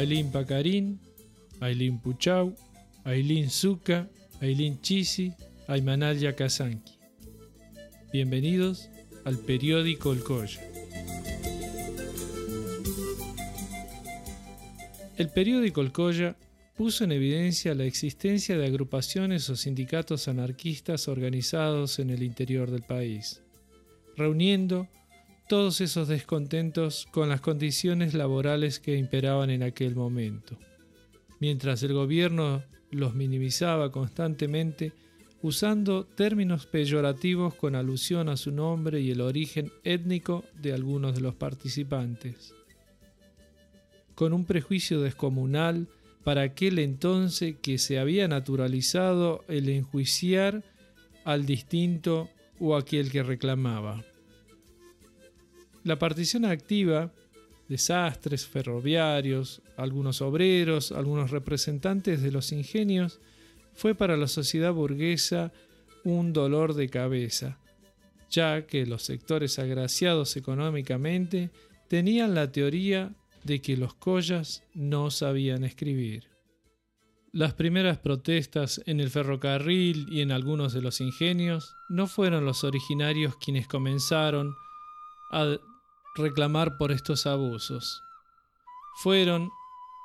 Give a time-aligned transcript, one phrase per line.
[0.00, 0.98] Ailín Pacarín,
[1.60, 2.56] Ailín Puchau,
[3.04, 4.08] Ailín Zuka,
[4.40, 5.34] Ailín Chisi,
[5.68, 6.94] Aymanal Yakazanki.
[8.10, 8.88] Bienvenidos
[9.26, 10.58] al periódico El Colla.
[15.18, 16.34] El periódico El Colla
[16.78, 22.84] puso en evidencia la existencia de agrupaciones o sindicatos anarquistas organizados en el interior del
[22.84, 23.42] país,
[24.16, 24.88] reuniendo
[25.50, 30.56] todos esos descontentos con las condiciones laborales que imperaban en aquel momento.
[31.40, 34.92] Mientras el gobierno los minimizaba constantemente
[35.42, 41.20] usando términos peyorativos con alusión a su nombre y el origen étnico de algunos de
[41.20, 42.54] los participantes.
[44.14, 45.88] Con un prejuicio descomunal
[46.22, 50.62] para aquel entonces que se había naturalizado el enjuiciar
[51.24, 52.28] al distinto
[52.60, 54.04] o aquel que reclamaba.
[55.82, 57.12] La partición activa,
[57.68, 63.20] desastres ferroviarios, algunos obreros, algunos representantes de los ingenios,
[63.74, 65.52] fue para la sociedad burguesa
[66.04, 67.58] un dolor de cabeza,
[68.30, 71.50] ya que los sectores agraciados económicamente
[71.88, 76.28] tenían la teoría de que los collas no sabían escribir.
[77.32, 82.64] Las primeras protestas en el ferrocarril y en algunos de los ingenios no fueron los
[82.64, 84.54] originarios quienes comenzaron
[85.30, 85.58] a
[86.14, 88.02] reclamar por estos abusos.
[89.02, 89.50] Fueron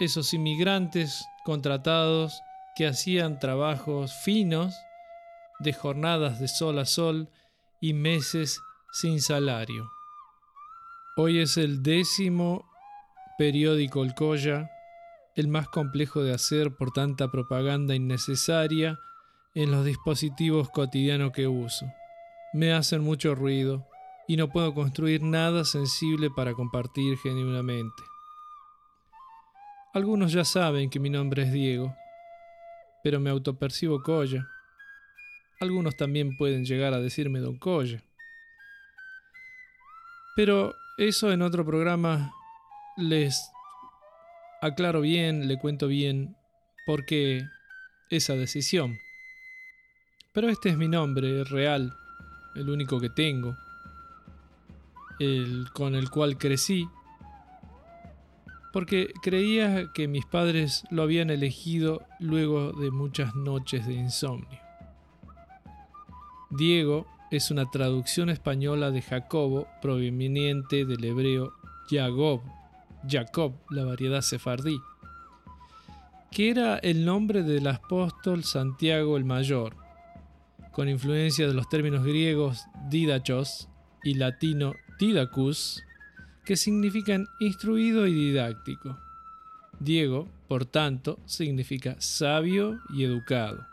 [0.00, 2.40] esos inmigrantes contratados
[2.76, 4.74] que hacían trabajos finos
[5.58, 7.28] de jornadas de sol a sol
[7.80, 8.60] y meses
[8.92, 9.90] sin salario.
[11.16, 12.64] Hoy es el décimo
[13.36, 14.70] periódico El Colla,
[15.34, 18.98] el más complejo de hacer por tanta propaganda innecesaria
[19.54, 21.86] en los dispositivos cotidianos que uso.
[22.52, 23.87] Me hacen mucho ruido
[24.28, 28.02] y no puedo construir nada sensible para compartir genuinamente.
[29.94, 31.96] Algunos ya saben que mi nombre es Diego,
[33.02, 34.46] pero me autopercibo Colla.
[35.60, 38.02] Algunos también pueden llegar a decirme Don Colla.
[40.36, 42.30] Pero eso en otro programa
[42.98, 43.50] les
[44.60, 46.36] aclaro bien, le cuento bien
[46.84, 47.48] por qué
[48.10, 48.98] esa decisión.
[50.34, 51.96] Pero este es mi nombre real,
[52.54, 53.56] el único que tengo
[55.18, 56.88] el, con el cual crecí,
[58.72, 64.60] porque creía que mis padres lo habían elegido luego de muchas noches de insomnio.
[66.50, 71.52] Diego es una traducción española de Jacobo proveniente del hebreo
[71.90, 72.40] Jacob,
[73.06, 74.80] Jacob, la variedad sefardí,
[76.30, 79.76] que era el nombre del apóstol Santiago el Mayor,
[80.72, 83.68] con influencia de los términos griegos didachos
[84.04, 85.82] y latino didacus,
[86.44, 88.98] que significan instruido y didáctico.
[89.80, 93.66] Diego, por tanto, significa sabio y educado.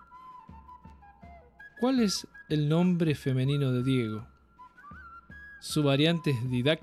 [1.79, 4.27] ¿Cuál es el nombre femenino de Diego?
[5.59, 6.81] Su variante es Didac,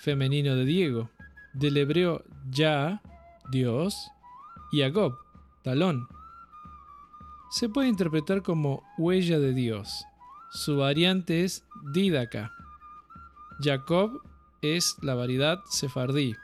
[0.00, 1.10] femenino de Diego,
[1.54, 3.00] del hebreo Ya,
[3.50, 4.10] Dios,
[4.70, 5.14] y Agob,
[5.62, 6.06] talón.
[7.50, 10.04] Se puede interpretar como huella de Dios.
[10.52, 12.52] Su variante es Didaca,
[13.62, 14.22] Jacob
[14.62, 16.36] es la variedad sefardí.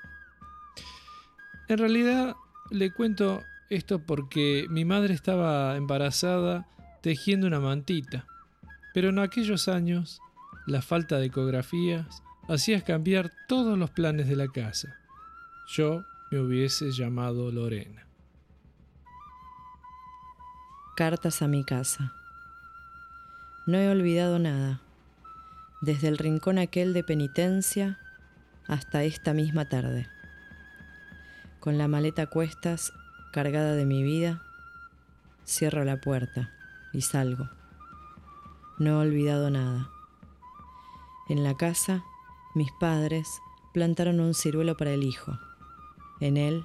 [1.68, 2.36] En realidad
[2.70, 6.68] le cuento esto porque mi madre estaba embarazada
[7.02, 8.26] tejiendo una mantita,
[8.94, 10.20] pero en aquellos años
[10.66, 14.96] la falta de ecografías hacía cambiar todos los planes de la casa.
[15.68, 18.06] Yo me hubiese llamado Lorena.
[20.96, 22.12] Cartas a mi casa.
[23.66, 24.80] No he olvidado nada
[25.80, 27.98] desde el rincón aquel de penitencia
[28.66, 30.06] hasta esta misma tarde.
[31.60, 32.92] Con la maleta a cuestas
[33.32, 34.42] cargada de mi vida,
[35.44, 36.50] cierro la puerta
[36.92, 37.48] y salgo.
[38.78, 39.90] No he olvidado nada.
[41.28, 42.04] En la casa,
[42.54, 43.28] mis padres
[43.74, 45.38] plantaron un ciruelo para el hijo.
[46.20, 46.64] En él,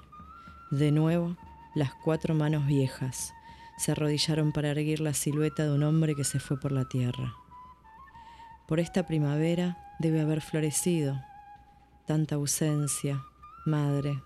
[0.69, 1.36] de nuevo,
[1.75, 3.34] las cuatro manos viejas
[3.78, 7.36] se arrodillaron para erguir la silueta de un hombre que se fue por la tierra.
[8.71, 11.21] Por esta primavera debe haber florecido
[12.07, 13.21] tanta ausencia,
[13.65, 14.23] madre.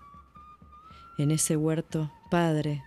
[1.18, 2.84] En ese huerto, padre,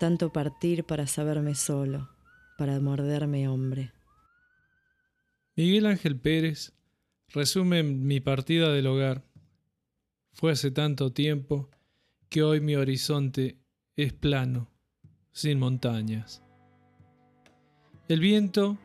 [0.00, 2.08] tanto partir para saberme solo,
[2.56, 3.92] para morderme hombre.
[5.56, 6.72] Miguel Ángel Pérez
[7.34, 9.22] resume mi partida del hogar.
[10.32, 11.68] Fue hace tanto tiempo
[12.30, 13.58] que hoy mi horizonte
[13.94, 14.70] es plano,
[15.32, 16.42] sin montañas.
[18.08, 18.78] El viento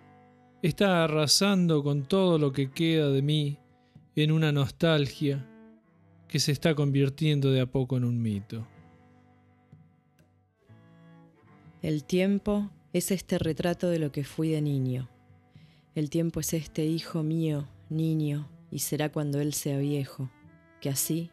[0.64, 3.60] está arrasando con todo lo que queda de mí
[4.16, 5.46] en una nostalgia
[6.30, 8.66] que se está convirtiendo de a poco en un mito.
[11.82, 15.10] El tiempo es este retrato de lo que fui de niño.
[15.96, 20.32] El tiempo es este hijo mío, niño, y será cuando él sea viejo,
[20.80, 21.30] que así,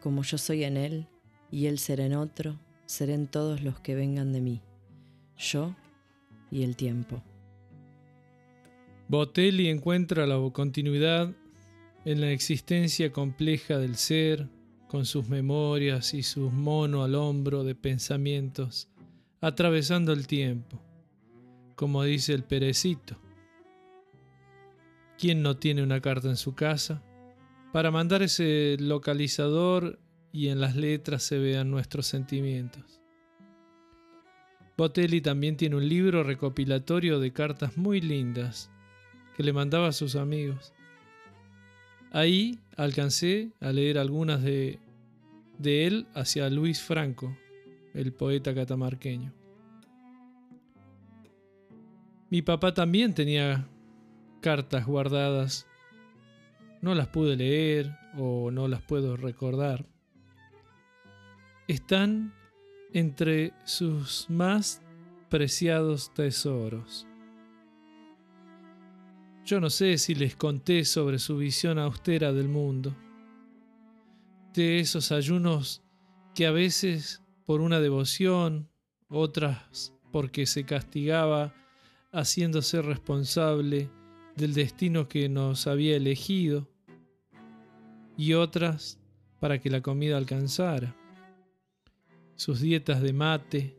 [0.00, 1.08] como yo soy en él,
[1.50, 4.62] y él será en otro, serán todos los que vengan de mí,
[5.36, 5.76] yo
[6.50, 7.22] y el tiempo.
[9.12, 11.34] Botelli encuentra la continuidad
[12.06, 14.48] en la existencia compleja del ser,
[14.88, 18.88] con sus memorias y sus mono al hombro de pensamientos,
[19.42, 20.80] atravesando el tiempo,
[21.76, 23.18] como dice el perecito.
[25.18, 27.02] ¿Quién no tiene una carta en su casa?
[27.70, 29.98] Para mandar ese localizador
[30.32, 33.02] y en las letras se vean nuestros sentimientos.
[34.78, 38.70] Botelli también tiene un libro recopilatorio de cartas muy lindas
[39.36, 40.72] que le mandaba a sus amigos.
[42.10, 44.78] Ahí alcancé a leer algunas de,
[45.58, 47.36] de él hacia Luis Franco,
[47.94, 49.32] el poeta catamarqueño.
[52.28, 53.68] Mi papá también tenía
[54.40, 55.66] cartas guardadas.
[56.80, 59.86] No las pude leer o no las puedo recordar.
[61.68, 62.34] Están
[62.92, 64.82] entre sus más
[65.28, 67.06] preciados tesoros.
[69.44, 72.94] Yo no sé si les conté sobre su visión austera del mundo,
[74.54, 75.82] de esos ayunos
[76.32, 78.70] que a veces por una devoción,
[79.08, 81.54] otras porque se castigaba
[82.12, 83.90] haciéndose responsable
[84.36, 86.68] del destino que nos había elegido,
[88.16, 89.00] y otras
[89.40, 90.94] para que la comida alcanzara.
[92.36, 93.76] Sus dietas de mate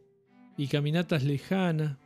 [0.57, 1.97] y caminatas lejanas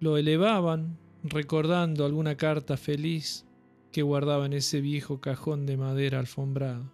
[0.00, 3.46] lo elevaban recordando alguna carta feliz
[3.92, 6.92] que guardaba en ese viejo cajón de madera alfombrado.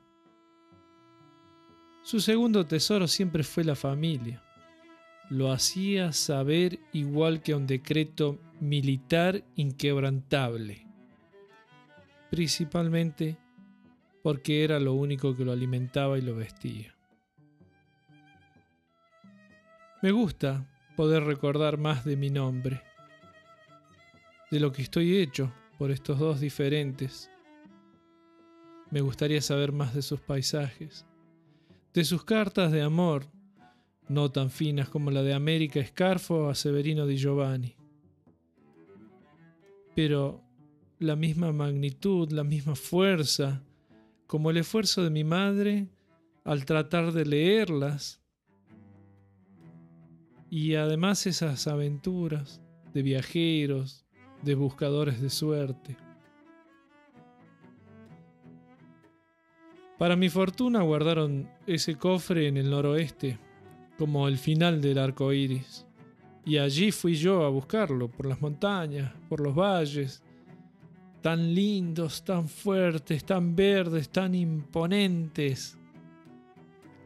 [2.03, 4.43] Su segundo tesoro siempre fue la familia.
[5.29, 10.87] Lo hacía saber igual que a un decreto militar inquebrantable,
[12.31, 13.37] principalmente
[14.23, 16.95] porque era lo único que lo alimentaba y lo vestía.
[20.03, 20.65] Me gusta
[20.97, 22.86] poder recordar más de mi nombre
[24.51, 27.31] de lo que estoy hecho por estos dos diferentes.
[28.91, 31.07] Me gustaría saber más de sus paisajes,
[31.93, 33.27] de sus cartas de amor,
[34.09, 37.75] no tan finas como la de América Escarfo a Severino di Giovanni,
[39.95, 40.45] pero
[40.99, 43.63] la misma magnitud, la misma fuerza,
[44.27, 45.89] como el esfuerzo de mi madre
[46.45, 48.23] al tratar de leerlas,
[50.49, 52.63] y además esas aventuras
[52.95, 54.06] de viajeros,
[54.47, 55.97] de buscadores de suerte.
[59.99, 63.39] Para mi fortuna guardaron ese cofre en el noroeste,
[63.99, 65.85] como el final del arco iris,
[66.45, 70.23] y allí fui yo a buscarlo, por las montañas, por los valles,
[71.23, 75.77] tan lindos, tan fuertes, tan verdes, tan imponentes,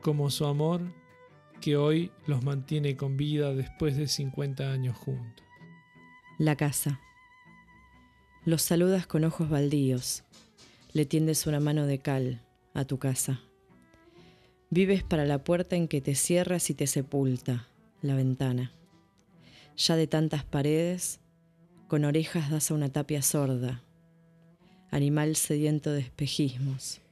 [0.03, 0.83] como su amor
[1.63, 5.47] que hoy los mantiene con vida después de 50 años juntos.
[6.39, 7.01] La casa.
[8.47, 10.25] Los saludas con ojos baldíos,
[10.95, 12.41] le tiendes una mano de cal
[12.73, 13.43] a tu casa.
[14.71, 17.69] Vives para la puerta en que te cierras y te sepulta,
[18.01, 18.73] la ventana.
[19.77, 21.21] Ya de tantas paredes,
[21.87, 23.83] con orejas das a una tapia sorda,
[24.91, 27.03] animal sediento de espejismos.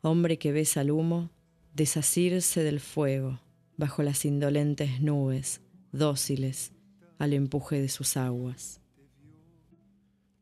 [0.00, 1.30] Hombre que ves al humo
[1.74, 3.40] desasirse del fuego
[3.76, 6.70] bajo las indolentes nubes, dóciles
[7.18, 8.83] al empuje de sus aguas.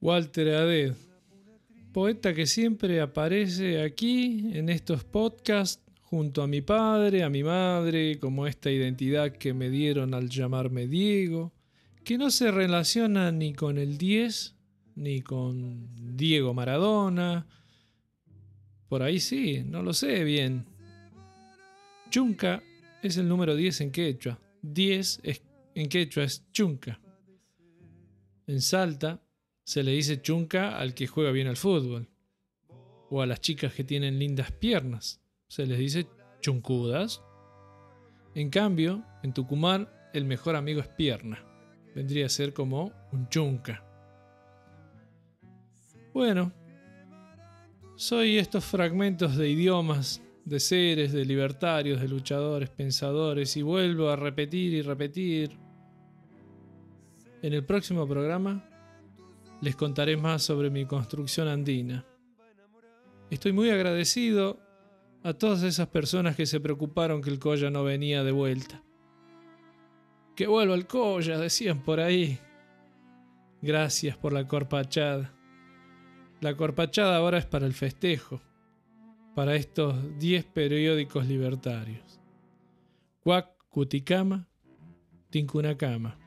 [0.03, 0.95] Walter Aded,
[1.93, 8.19] poeta que siempre aparece aquí en estos podcasts junto a mi padre, a mi madre,
[8.19, 11.53] como esta identidad que me dieron al llamarme Diego,
[12.03, 14.57] que no se relaciona ni con el 10,
[14.97, 17.47] ni con Diego Maradona.
[18.89, 20.67] Por ahí sí, no lo sé bien.
[22.11, 22.61] Chunca
[23.05, 24.41] es el número 10 en quechua.
[24.63, 25.21] 10
[25.77, 27.01] en quechua es chunca.
[28.49, 29.22] En Salta
[29.65, 32.09] se le dice chunca al que juega bien al fútbol.
[33.11, 35.23] O a las chicas que tienen lindas piernas.
[35.49, 36.07] Se les dice
[36.41, 37.23] chuncudas.
[38.35, 41.45] En cambio, en Tucumán, el mejor amigo es pierna.
[41.95, 43.85] Vendría a ser como un chunca.
[46.15, 46.53] Bueno,
[47.97, 54.17] soy estos fragmentos de idiomas, de seres, de libertarios, de luchadores, pensadores, y vuelvo a
[54.17, 55.59] repetir y repetir.
[57.43, 58.72] En el próximo programa
[59.63, 62.05] les contaré más sobre mi construcción andina.
[63.31, 64.61] Estoy muy agradecido
[65.23, 68.83] a todas esas personas que se preocuparon que el Colla no venía de vuelta.
[70.35, 72.41] Que vuelva el Colla, decían por ahí.
[73.61, 75.33] Gracias por la corpachada.
[76.41, 78.43] La corpachada ahora es para el festejo,
[79.37, 82.21] para estos 10 periódicos libertarios.
[83.21, 84.49] Cuac, Cuticama,
[85.31, 86.19] Tincunacama.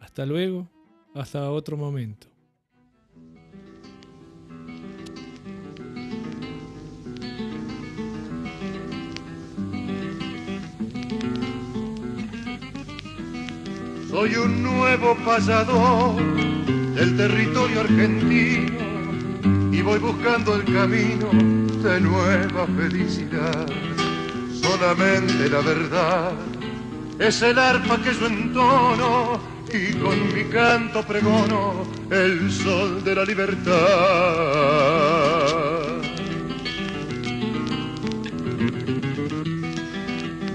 [0.00, 0.68] Hasta luego,
[1.16, 2.26] hasta otro momento.
[14.10, 16.22] Soy un nuevo pasador
[16.94, 18.78] del territorio argentino
[19.72, 21.30] y voy buscando el camino
[21.82, 23.66] de nueva felicidad.
[24.52, 26.32] Solamente la verdad
[27.18, 33.24] es el arpa que yo entono y con mi canto pregono el sol de la
[33.24, 33.74] libertad.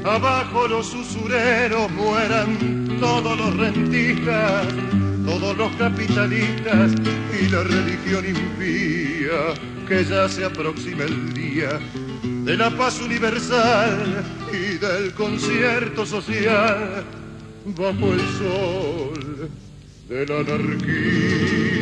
[0.03, 4.67] Abajo los usureros mueran todos los rentistas,
[5.25, 6.91] todos los capitalistas
[7.39, 9.53] y la religión impía,
[9.87, 11.79] que ya se aproxima el día
[12.23, 17.05] de la paz universal y del concierto social
[17.65, 19.49] bajo el sol
[20.09, 21.81] de la anarquía.